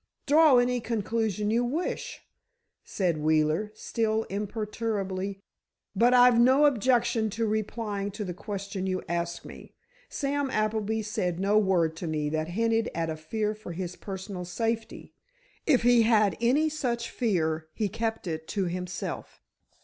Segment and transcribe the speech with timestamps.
[0.25, 2.21] "Draw any conclusion you wish,"
[2.83, 5.39] said Wheeler, still imperturbably.
[5.95, 9.75] "But I've no objection to replying to the question you asked me.
[10.09, 14.43] Sam Appleby said no word to me that hinted at a fear for his personal
[14.43, 15.13] safety.
[15.67, 19.39] If he had any such fear, he kept it to himself."